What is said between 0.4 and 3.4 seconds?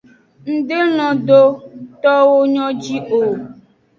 Ng de lon do towo nyo ji o.